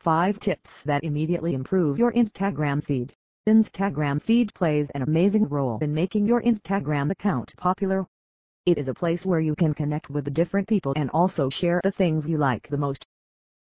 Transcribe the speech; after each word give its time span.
5 0.00 0.40
tips 0.40 0.82
that 0.84 1.04
immediately 1.04 1.52
improve 1.52 1.98
your 1.98 2.10
Instagram 2.12 2.82
feed. 2.82 3.12
Instagram 3.46 4.22
feed 4.22 4.54
plays 4.54 4.88
an 4.90 5.02
amazing 5.02 5.46
role 5.46 5.78
in 5.82 5.92
making 5.92 6.24
your 6.24 6.40
Instagram 6.40 7.10
account 7.10 7.52
popular. 7.58 8.06
It 8.64 8.78
is 8.78 8.88
a 8.88 8.94
place 8.94 9.26
where 9.26 9.40
you 9.40 9.54
can 9.54 9.74
connect 9.74 10.08
with 10.08 10.32
different 10.32 10.68
people 10.68 10.94
and 10.96 11.10
also 11.10 11.50
share 11.50 11.82
the 11.84 11.90
things 11.90 12.24
you 12.26 12.38
like 12.38 12.66
the 12.68 12.78
most. 12.78 13.06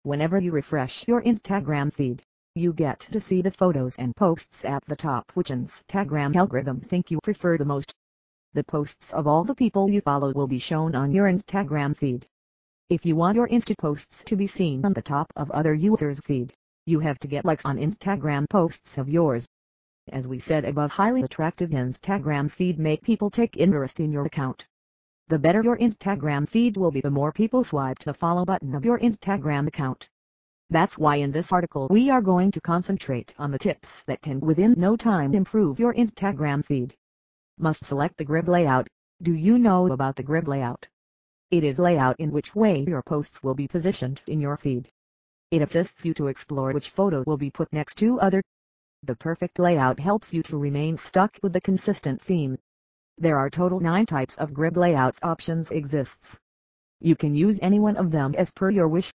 Whenever 0.03 0.39
you 0.39 0.53
refresh 0.53 1.05
your 1.09 1.21
Instagram 1.23 1.91
feed, 1.91 2.23
you 2.55 2.71
get 2.71 3.01
to 3.11 3.19
see 3.19 3.41
the 3.41 3.51
photos 3.51 3.97
and 3.97 4.15
posts 4.15 4.63
at 4.63 4.85
the 4.85 4.95
top 4.95 5.29
which 5.33 5.49
Instagram 5.49 6.33
algorithm 6.37 6.79
think 6.79 7.11
you 7.11 7.19
prefer 7.21 7.57
the 7.57 7.65
most. 7.65 7.93
The 8.53 8.63
posts 8.63 9.11
of 9.11 9.27
all 9.27 9.43
the 9.43 9.55
people 9.55 9.89
you 9.89 9.99
follow 9.99 10.31
will 10.31 10.47
be 10.47 10.59
shown 10.59 10.95
on 10.95 11.11
your 11.11 11.27
Instagram 11.27 11.97
feed. 11.97 12.27
If 12.89 13.05
you 13.05 13.15
want 13.15 13.35
your 13.35 13.47
Insta 13.47 13.77
posts 13.77 14.23
to 14.23 14.35
be 14.35 14.47
seen 14.47 14.83
on 14.83 14.93
the 14.93 15.01
top 15.03 15.31
of 15.35 15.51
other 15.51 15.75
users' 15.75 16.19
feed, 16.21 16.55
you 16.87 16.99
have 17.01 17.19
to 17.19 17.27
get 17.27 17.45
likes 17.45 17.63
on 17.63 17.77
Instagram 17.77 18.49
posts 18.49 18.97
of 18.97 19.07
yours. 19.07 19.47
As 20.11 20.27
we 20.27 20.39
said 20.39 20.65
above 20.65 20.89
highly 20.89 21.21
attractive 21.21 21.69
Instagram 21.69 22.49
feed 22.49 22.79
make 22.79 23.03
people 23.03 23.29
take 23.29 23.57
interest 23.57 23.99
in 23.99 24.11
your 24.11 24.25
account. 24.25 24.65
The 25.27 25.37
better 25.37 25.61
your 25.61 25.77
Instagram 25.77 26.49
feed 26.49 26.77
will 26.77 26.89
be 26.89 26.99
the 26.99 27.11
more 27.11 27.31
people 27.31 27.63
swipe 27.63 27.99
to 27.99 28.05
the 28.05 28.13
follow 28.15 28.43
button 28.43 28.73
of 28.73 28.83
your 28.83 28.97
Instagram 28.97 29.67
account. 29.67 30.09
That's 30.71 30.97
why 30.97 31.17
in 31.17 31.31
this 31.31 31.51
article 31.51 31.89
we 31.91 32.09
are 32.09 32.23
going 32.23 32.49
to 32.53 32.61
concentrate 32.61 33.35
on 33.37 33.51
the 33.51 33.59
tips 33.59 34.01
that 34.05 34.23
can 34.23 34.39
within 34.39 34.73
no 34.75 34.95
time 34.95 35.35
improve 35.35 35.79
your 35.79 35.93
Instagram 35.93 36.65
feed. 36.65 36.95
Must 37.59 37.85
select 37.85 38.17
the 38.17 38.25
grid 38.25 38.47
layout. 38.47 38.87
Do 39.21 39.35
you 39.35 39.59
know 39.59 39.91
about 39.91 40.15
the 40.15 40.23
grid 40.23 40.47
layout? 40.47 40.87
It 41.51 41.63
is 41.63 41.79
layout 41.79 42.19
in 42.19 42.31
which 42.31 42.55
way 42.55 42.85
your 42.87 43.01
posts 43.01 43.41
will 43.41 43.55
be 43.55 43.67
positioned 43.67 44.21
in 44.27 44.39
your 44.39 44.57
feed. 44.57 44.89
It 45.51 45.61
assists 45.61 46.05
you 46.05 46.13
to 46.15 46.27
explore 46.27 46.71
which 46.71 46.89
photo 46.89 47.23
will 47.25 47.37
be 47.37 47.49
put 47.49 47.73
next 47.73 47.95
to 47.99 48.19
other 48.19 48.41
the 49.03 49.15
perfect 49.15 49.59
layout 49.59 49.97
helps 49.97 50.33
you 50.33 50.43
to 50.43 50.57
remain 50.57 50.97
stuck 50.97 51.39
with 51.41 51.53
the 51.53 51.61
consistent 51.61 52.21
theme. 52.21 52.57
There 53.17 53.37
are 53.37 53.49
total 53.49 53.79
9 53.79 54.05
types 54.05 54.35
of 54.35 54.53
grid 54.53 54.75
layouts 54.75 55.19
options 55.23 55.71
exists. 55.71 56.37
You 56.99 57.15
can 57.15 57.33
use 57.33 57.59
any 57.61 57.79
one 57.79 57.95
of 57.95 58.11
them 58.11 58.35
as 58.35 58.51
per 58.51 58.69
your 58.69 58.89
wish. 58.89 59.13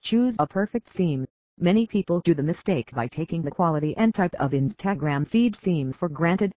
Choose 0.00 0.36
a 0.38 0.46
perfect 0.46 0.90
theme. 0.90 1.26
Many 1.58 1.88
people 1.88 2.20
do 2.20 2.34
the 2.34 2.42
mistake 2.44 2.92
by 2.92 3.08
taking 3.08 3.42
the 3.42 3.50
quality 3.50 3.96
and 3.96 4.14
type 4.14 4.34
of 4.36 4.52
Instagram 4.52 5.26
feed 5.26 5.56
theme 5.56 5.92
for 5.92 6.08
granted. 6.08 6.52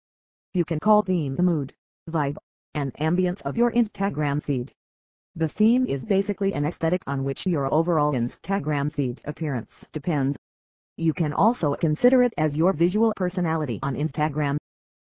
You 0.54 0.66
can 0.66 0.82
call 0.82 1.04
theme 1.04 1.38
the 1.38 1.44
mood, 1.44 1.74
vibe, 2.10 2.36
and 2.74 2.94
ambience 2.96 3.42
of 3.44 3.56
your 3.56 3.72
Instagram 3.72 4.44
feed. 4.44 4.74
The 5.38 5.48
theme 5.48 5.86
is 5.86 6.04
basically 6.04 6.56
an 6.56 6.66
aesthetic 6.66 7.04
on 7.06 7.24
which 7.24 7.46
your 7.46 7.72
overall 7.72 8.14
Instagram 8.14 8.92
feed 8.92 9.22
appearance 9.24 9.86
depends. 9.92 10.36
You 10.96 11.14
can 11.14 11.32
also 11.32 11.76
consider 11.76 12.24
it 12.24 12.34
as 12.40 12.58
your 12.58 12.74
visual 12.74 13.14
personality 13.16 13.78
on 13.84 13.94
Instagram. 13.94 14.58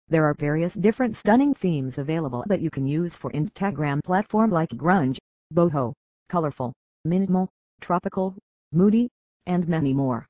There 0.09 0.25
are 0.25 0.35
various 0.35 0.75
different 0.75 1.15
stunning 1.15 1.55
themes 1.55 1.99
available 1.99 2.43
that 2.49 2.61
you 2.61 2.71
can 2.71 2.89
use 2.89 3.15
for 3.15 3.31
Instagram 3.31 4.03
platform 4.03 4.51
like 4.51 4.71
grunge, 4.71 5.19
boho, 5.55 5.93
colorful, 6.29 6.73
minimal, 7.05 7.49
tropical, 7.81 8.35
moody, 8.73 9.09
and 9.47 9.69
many 9.69 9.95
more. 9.95 10.27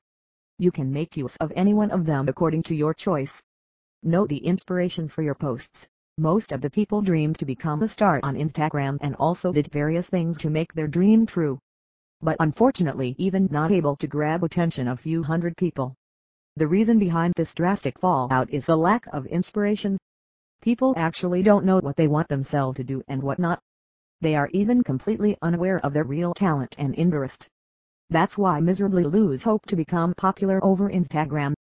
You 0.59 0.69
can 0.69 0.93
make 0.93 1.17
use 1.17 1.37
of 1.37 1.51
any 1.55 1.73
one 1.73 1.89
of 1.89 2.05
them 2.05 2.29
according 2.29 2.61
to 2.69 2.75
your 2.75 2.93
choice. 2.93 3.41
Note 4.03 4.29
the 4.29 4.45
inspiration 4.45 5.09
for 5.09 5.23
your 5.23 5.33
posts. 5.33 5.87
Most 6.17 6.51
of 6.51 6.61
the 6.61 6.69
people 6.69 7.01
dreamed 7.01 7.39
to 7.39 7.45
become 7.45 7.83
a 7.83 7.87
star 7.87 8.19
on 8.23 8.35
Instagram 8.35 8.97
and 9.01 9.15
also 9.15 9.51
did 9.51 9.67
various 9.71 10.09
things 10.09 10.37
to 10.37 10.49
make 10.49 10.73
their 10.73 10.87
dream 10.87 11.25
true 11.25 11.59
but 12.21 12.37
unfortunately 12.39 13.15
even 13.19 13.47
not 13.51 13.71
able 13.71 13.95
to 13.95 14.07
grab 14.07 14.43
attention 14.43 14.87
of 14.87 14.99
few 14.99 15.21
hundred 15.21 15.55
people. 15.55 15.93
The 16.55 16.67
reason 16.67 16.97
behind 16.97 17.33
this 17.35 17.53
drastic 17.53 17.99
fallout 17.99 18.49
is 18.49 18.69
a 18.69 18.75
lack 18.75 19.05
of 19.13 19.27
inspiration. 19.27 19.97
People 20.61 20.95
actually 20.97 21.43
don't 21.43 21.65
know 21.65 21.79
what 21.79 21.95
they 21.95 22.07
want 22.07 22.27
themselves 22.27 22.77
to 22.77 22.83
do 22.83 23.03
and 23.07 23.21
what 23.21 23.37
not. 23.37 23.59
They 24.21 24.35
are 24.35 24.49
even 24.51 24.83
completely 24.83 25.37
unaware 25.43 25.79
of 25.85 25.93
their 25.93 26.05
real 26.05 26.33
talent 26.33 26.73
and 26.79 26.95
interest. 26.95 27.47
That's 28.09 28.37
why 28.37 28.59
miserably 28.61 29.03
lose 29.03 29.43
hope 29.43 29.67
to 29.67 29.75
become 29.75 30.15
popular 30.15 30.59
over 30.63 30.89
Instagram. 30.89 31.53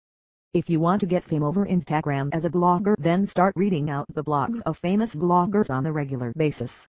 If 0.54 0.70
you 0.70 0.78
want 0.78 1.00
to 1.00 1.06
get 1.06 1.24
fame 1.24 1.42
over 1.42 1.66
Instagram 1.66 2.30
as 2.32 2.44
a 2.44 2.48
blogger 2.48 2.94
then 2.96 3.26
start 3.26 3.56
reading 3.56 3.90
out 3.90 4.06
the 4.14 4.22
blogs 4.22 4.60
of 4.64 4.78
famous 4.78 5.12
bloggers 5.12 5.68
on 5.68 5.84
a 5.84 5.92
regular 5.92 6.32
basis 6.36 6.86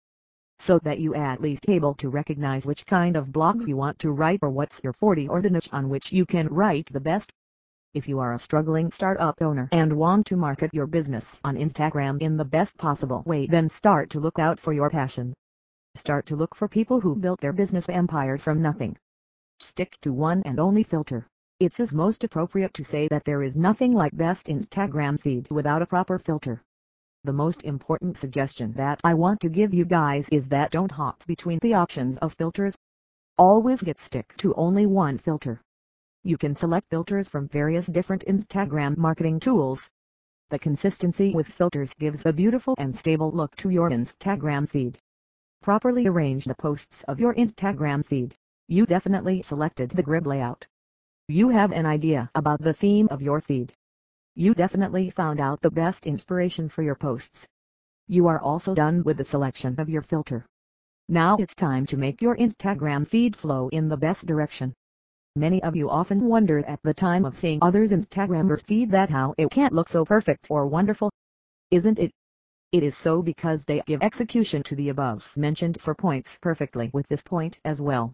so 0.59 0.77
that 0.83 0.99
you 0.99 1.15
at 1.15 1.41
least 1.41 1.67
able 1.67 1.95
to 1.95 2.09
recognize 2.09 2.67
which 2.67 2.85
kind 2.85 3.15
of 3.15 3.29
blogs 3.29 3.67
you 3.67 3.75
want 3.75 3.97
to 3.97 4.11
write 4.11 4.37
or 4.43 4.51
what's 4.51 4.83
your 4.83 4.93
40 4.93 5.29
or 5.29 5.41
the 5.41 5.49
niche 5.49 5.69
on 5.73 5.89
which 5.89 6.13
you 6.13 6.27
can 6.27 6.47
write 6.47 6.87
the 6.93 6.99
best. 6.99 7.33
If 7.95 8.07
you 8.07 8.19
are 8.19 8.33
a 8.33 8.39
struggling 8.39 8.91
startup 8.91 9.41
owner 9.41 9.67
and 9.71 9.97
want 9.97 10.27
to 10.27 10.37
market 10.37 10.71
your 10.71 10.85
business 10.85 11.41
on 11.43 11.55
Instagram 11.55 12.21
in 12.21 12.37
the 12.37 12.45
best 12.45 12.77
possible 12.77 13.23
way 13.25 13.47
then 13.47 13.67
start 13.67 14.11
to 14.11 14.19
look 14.19 14.37
out 14.37 14.59
for 14.59 14.73
your 14.73 14.91
passion. 14.91 15.33
Start 15.95 16.27
to 16.27 16.35
look 16.35 16.53
for 16.53 16.67
people 16.67 17.01
who 17.01 17.15
built 17.15 17.41
their 17.41 17.53
business 17.53 17.89
empire 17.89 18.37
from 18.37 18.61
nothing. 18.61 18.95
Stick 19.59 19.97
to 20.03 20.13
one 20.13 20.43
and 20.43 20.59
only 20.59 20.83
filter. 20.83 21.25
It's 21.57 21.79
as 21.79 21.93
most 21.93 22.25
appropriate 22.25 22.73
to 22.73 22.83
say 22.83 23.07
that 23.07 23.23
there 23.23 23.41
is 23.41 23.55
nothing 23.55 23.93
like 23.93 24.13
best 24.17 24.47
Instagram 24.47 25.17
feed 25.17 25.49
without 25.49 25.81
a 25.81 25.85
proper 25.85 26.19
filter. 26.19 26.61
The 27.23 27.31
most 27.31 27.63
important 27.63 28.17
suggestion 28.17 28.73
that 28.73 28.99
I 29.05 29.13
want 29.13 29.39
to 29.39 29.47
give 29.47 29.73
you 29.73 29.85
guys 29.85 30.27
is 30.33 30.49
that 30.49 30.71
don't 30.71 30.91
hop 30.91 31.25
between 31.25 31.59
the 31.61 31.73
options 31.73 32.17
of 32.17 32.33
filters. 32.33 32.75
Always 33.37 33.81
get 33.81 33.97
stick 33.97 34.35
to 34.39 34.53
only 34.55 34.85
one 34.85 35.17
filter. 35.17 35.61
You 36.23 36.37
can 36.37 36.55
select 36.55 36.89
filters 36.89 37.29
from 37.29 37.47
various 37.47 37.85
different 37.85 38.25
Instagram 38.27 38.97
marketing 38.97 39.39
tools. 39.39 39.89
The 40.49 40.59
consistency 40.59 41.33
with 41.33 41.47
filters 41.47 41.93
gives 41.93 42.25
a 42.25 42.33
beautiful 42.33 42.75
and 42.77 42.93
stable 42.93 43.31
look 43.31 43.55
to 43.55 43.69
your 43.69 43.91
Instagram 43.91 44.67
feed. 44.67 44.99
Properly 45.61 46.05
arrange 46.05 46.43
the 46.43 46.55
posts 46.55 47.03
of 47.03 47.21
your 47.21 47.33
Instagram 47.35 48.05
feed. 48.05 48.35
You 48.67 48.85
definitely 48.85 49.41
selected 49.41 49.91
the 49.91 50.03
grid 50.03 50.27
layout. 50.27 50.67
You 51.27 51.49
have 51.49 51.71
an 51.71 51.87
idea 51.87 52.29
about 52.35 52.61
the 52.61 52.73
theme 52.73 53.07
of 53.09 53.19
your 53.19 53.41
feed. 53.41 53.73
You 54.35 54.53
definitely 54.53 55.09
found 55.09 55.39
out 55.39 55.59
the 55.59 55.71
best 55.71 56.05
inspiration 56.05 56.69
for 56.69 56.83
your 56.83 56.93
posts. 56.93 57.47
You 58.07 58.27
are 58.27 58.39
also 58.39 58.75
done 58.75 59.01
with 59.03 59.17
the 59.17 59.25
selection 59.25 59.79
of 59.79 59.89
your 59.89 60.03
filter. 60.03 60.45
Now 61.09 61.37
it's 61.37 61.55
time 61.55 61.87
to 61.87 61.97
make 61.97 62.21
your 62.21 62.37
Instagram 62.37 63.07
feed 63.07 63.35
flow 63.35 63.69
in 63.69 63.89
the 63.89 63.97
best 63.97 64.27
direction. 64.27 64.75
Many 65.35 65.63
of 65.63 65.75
you 65.75 65.89
often 65.89 66.25
wonder 66.25 66.59
at 66.59 66.83
the 66.83 66.93
time 66.93 67.25
of 67.25 67.35
seeing 67.35 67.57
others 67.63 67.91
Instagrammers 67.91 68.63
feed 68.63 68.91
that 68.91 69.09
how 69.09 69.33
it 69.35 69.49
can't 69.49 69.73
look 69.73 69.89
so 69.89 70.05
perfect 70.05 70.45
or 70.51 70.67
wonderful. 70.67 71.09
Isn't 71.71 71.97
it? 71.97 72.11
It 72.71 72.83
is 72.83 72.95
so 72.95 73.23
because 73.23 73.63
they 73.63 73.81
give 73.87 74.03
execution 74.03 74.61
to 74.61 74.75
the 74.75 74.89
above 74.89 75.27
mentioned 75.35 75.81
four 75.81 75.95
points 75.95 76.37
perfectly 76.39 76.91
with 76.93 77.07
this 77.07 77.23
point 77.23 77.57
as 77.65 77.81
well. 77.81 78.13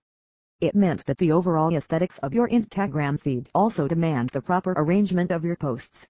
It 0.62 0.76
meant 0.76 1.04
that 1.08 1.18
the 1.18 1.32
overall 1.32 1.76
aesthetics 1.76 2.20
of 2.20 2.36
your 2.36 2.48
Instagram 2.48 3.20
feed 3.20 3.50
also 3.56 3.88
demand 3.88 4.30
the 4.30 4.44
proper 4.44 4.74
arrangement 4.78 5.32
of 5.32 5.44
your 5.44 5.56
posts. 5.56 6.06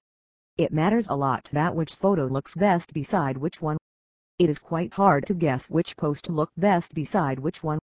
It 0.57 0.73
matters 0.73 1.07
a 1.07 1.15
lot 1.15 1.49
that 1.53 1.73
which 1.73 1.95
photo 1.95 2.25
looks 2.25 2.53
best 2.53 2.93
beside 2.93 3.37
which 3.37 3.61
one. 3.61 3.77
It 4.39 4.49
is 4.49 4.59
quite 4.59 4.91
hard 4.91 5.25
to 5.27 5.33
guess 5.33 5.69
which 5.69 5.95
post 5.95 6.29
look 6.29 6.51
best 6.57 6.93
beside 6.93 7.39
which 7.39 7.63
one. 7.63 7.79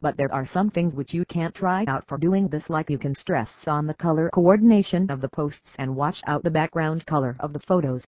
But 0.00 0.16
there 0.16 0.34
are 0.34 0.44
some 0.44 0.68
things 0.68 0.96
which 0.96 1.14
you 1.14 1.24
can't 1.26 1.54
try 1.54 1.84
out 1.86 2.08
for 2.08 2.18
doing 2.18 2.48
this 2.48 2.68
like 2.68 2.90
you 2.90 2.98
can 2.98 3.14
stress 3.14 3.68
on 3.68 3.86
the 3.86 3.94
color 3.94 4.30
coordination 4.30 5.08
of 5.12 5.20
the 5.20 5.28
posts 5.28 5.76
and 5.78 5.94
watch 5.94 6.22
out 6.26 6.42
the 6.42 6.50
background 6.50 7.06
color 7.06 7.36
of 7.38 7.52
the 7.52 7.60
photos. 7.60 8.04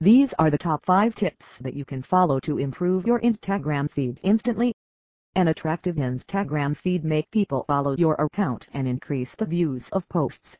These 0.00 0.32
are 0.38 0.50
the 0.50 0.56
top 0.56 0.82
5 0.86 1.14
tips 1.14 1.58
that 1.58 1.74
you 1.74 1.84
can 1.84 2.00
follow 2.00 2.40
to 2.40 2.56
improve 2.56 3.06
your 3.06 3.20
Instagram 3.20 3.90
feed 3.90 4.18
instantly. 4.22 4.72
An 5.36 5.48
attractive 5.48 5.96
Instagram 5.96 6.76
feed 6.76 7.04
make 7.04 7.28
people 7.32 7.64
follow 7.66 7.96
your 7.96 8.14
account 8.14 8.68
and 8.72 8.86
increase 8.86 9.34
the 9.34 9.44
views 9.44 9.88
of 9.90 10.08
posts. 10.08 10.56